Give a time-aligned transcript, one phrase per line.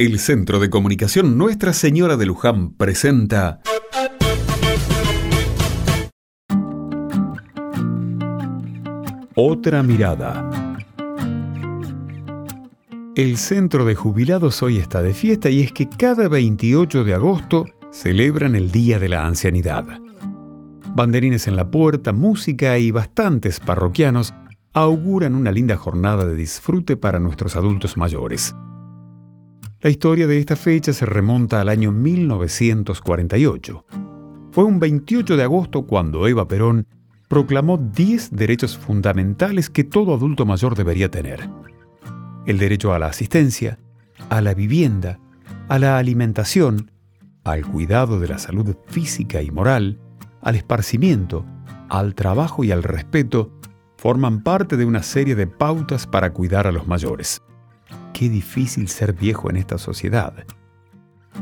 [0.00, 3.60] El Centro de Comunicación Nuestra Señora de Luján presenta
[9.34, 10.48] Otra mirada.
[13.16, 17.66] El Centro de Jubilados hoy está de fiesta y es que cada 28 de agosto
[17.90, 19.84] celebran el Día de la Ancianidad.
[20.94, 24.32] Banderines en la puerta, música y bastantes parroquianos
[24.74, 28.54] auguran una linda jornada de disfrute para nuestros adultos mayores.
[29.80, 33.84] La historia de esta fecha se remonta al año 1948.
[34.50, 36.88] Fue un 28 de agosto cuando Eva Perón
[37.28, 41.48] proclamó 10 derechos fundamentales que todo adulto mayor debería tener.
[42.44, 43.78] El derecho a la asistencia,
[44.30, 45.20] a la vivienda,
[45.68, 46.90] a la alimentación,
[47.44, 50.00] al cuidado de la salud física y moral,
[50.42, 51.44] al esparcimiento,
[51.88, 53.52] al trabajo y al respeto,
[53.96, 57.42] forman parte de una serie de pautas para cuidar a los mayores
[58.12, 60.34] qué difícil ser viejo en esta sociedad.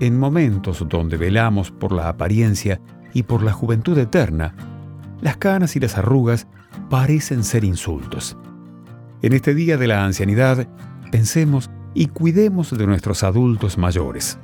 [0.00, 2.80] En momentos donde velamos por la apariencia
[3.12, 4.54] y por la juventud eterna,
[5.20, 6.46] las canas y las arrugas
[6.88, 8.36] parecen ser insultos.
[9.22, 10.66] En este día de la ancianidad,
[11.10, 14.38] pensemos y cuidemos de nuestros adultos mayores.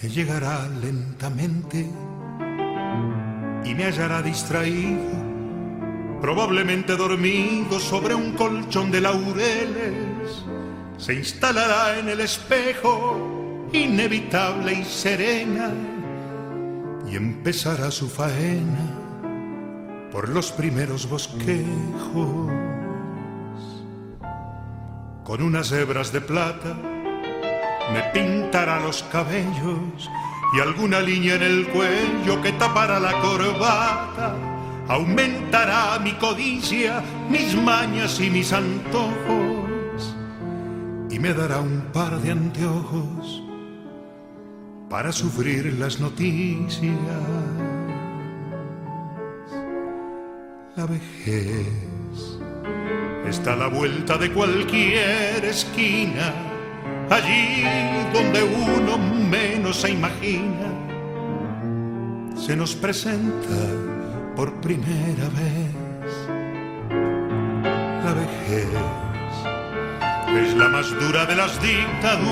[0.00, 1.90] Me llegará lentamente
[3.64, 5.10] y me hallará distraído,
[6.20, 10.44] probablemente dormido sobre un colchón de laureles.
[10.98, 15.72] Se instalará en el espejo, inevitable y serena,
[17.10, 18.94] y empezará su faena
[20.12, 22.52] por los primeros bosquejos.
[25.24, 26.76] Con unas hebras de plata,
[27.92, 30.10] me pintará los cabellos
[30.54, 34.34] y alguna línea en el cuello que tapará la corbata.
[34.88, 39.58] Aumentará mi codicia, mis mañas y mis antojos
[41.10, 43.42] y me dará un par de anteojos
[44.88, 46.94] para sufrir las noticias.
[50.76, 51.66] La vejez
[53.26, 56.47] está a la vuelta de cualquier esquina
[57.10, 57.64] allí
[58.12, 60.68] donde uno menos se imagina,
[62.36, 63.56] se nos presenta
[64.36, 65.74] por primera vez
[68.04, 68.68] la vejez.
[70.28, 72.30] Es la más dura de las dictaduras,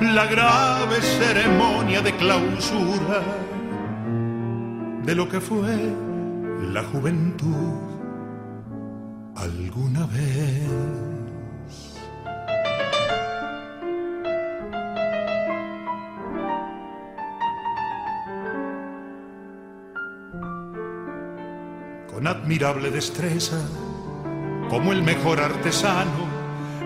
[0.00, 3.22] la grave ceremonia de clausura
[5.04, 5.76] de lo que fue
[6.72, 7.78] la juventud
[9.36, 11.21] alguna vez.
[22.12, 23.58] Con admirable destreza,
[24.68, 26.30] como el mejor artesano,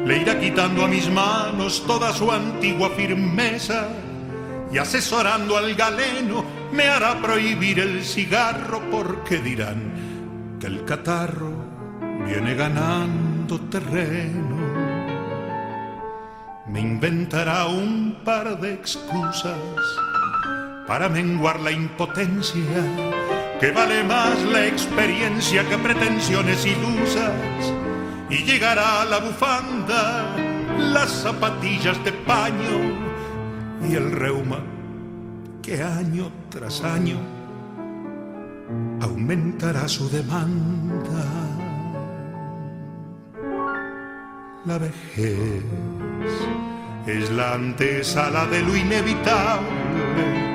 [0.04, 3.88] le irá quitando a mis manos toda su antigua firmeza
[4.72, 11.52] y asesorando al galeno me hará prohibir el cigarro porque dirán que el catarro
[12.24, 14.56] viene ganando terreno.
[16.68, 19.58] Me inventará un par de excusas
[20.86, 22.62] para menguar la impotencia
[23.60, 27.32] que vale más la experiencia que pretensiones ilusas,
[28.28, 30.36] y llegará la bufanda,
[30.78, 33.06] las zapatillas de paño
[33.88, 34.58] y el reuma
[35.62, 37.18] que año tras año
[39.00, 41.24] aumentará su demanda.
[44.64, 45.62] La vejez
[47.06, 50.45] es la antesala de lo inevitable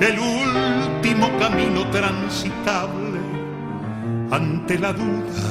[0.00, 3.20] el último camino transitable
[4.30, 5.50] ante la duda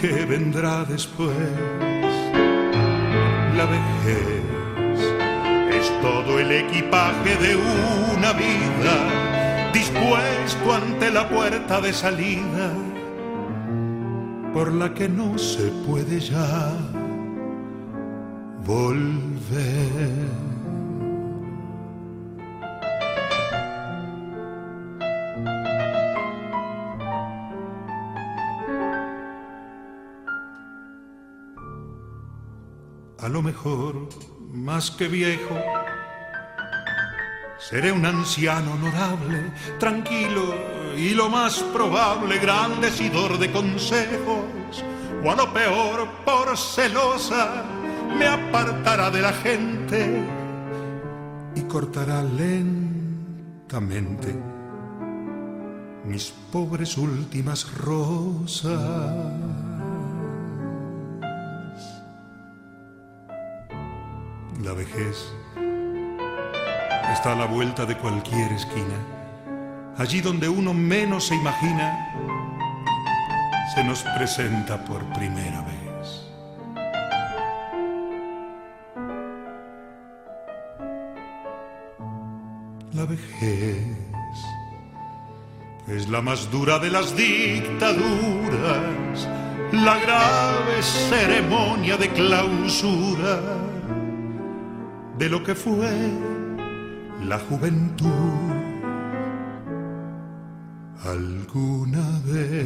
[0.00, 1.36] que vendrá después.
[3.56, 4.42] La vejez
[5.72, 12.72] es todo el equipaje de una vida dispuesto ante la puerta de salida
[14.54, 16.72] por la que no se puede ya
[18.64, 20.52] volver.
[33.22, 34.08] A lo mejor
[34.52, 35.56] más que viejo.
[37.58, 40.54] Seré un anciano honorable, tranquilo
[40.96, 44.84] y lo más probable, gran decidor de consejos,
[45.24, 47.62] o a lo peor por celosa
[48.18, 50.24] me apartará de la gente
[51.54, 53.32] y cortará lentamente
[56.04, 59.71] mis pobres últimas rosas.
[64.62, 65.32] La vejez
[67.12, 68.94] está a la vuelta de cualquier esquina.
[69.98, 72.14] Allí donde uno menos se imagina,
[73.74, 76.28] se nos presenta por primera vez.
[82.92, 83.84] La vejez
[85.88, 87.98] es la más dura de las dictaduras,
[89.72, 93.62] la grave ceremonia de clausura
[95.22, 95.88] de lo que fue
[97.28, 98.08] la juventud
[101.04, 102.61] alguna vez.